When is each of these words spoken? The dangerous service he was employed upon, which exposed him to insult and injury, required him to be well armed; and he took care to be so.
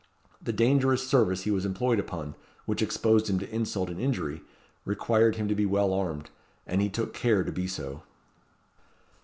The 0.41 0.51
dangerous 0.51 1.07
service 1.07 1.43
he 1.43 1.51
was 1.51 1.63
employed 1.63 1.99
upon, 1.99 2.33
which 2.65 2.81
exposed 2.81 3.29
him 3.29 3.37
to 3.37 3.53
insult 3.55 3.87
and 3.87 3.99
injury, 4.01 4.41
required 4.83 5.35
him 5.35 5.47
to 5.47 5.53
be 5.53 5.67
well 5.67 5.93
armed; 5.93 6.31
and 6.65 6.81
he 6.81 6.89
took 6.89 7.13
care 7.13 7.43
to 7.43 7.51
be 7.51 7.67
so. 7.67 8.01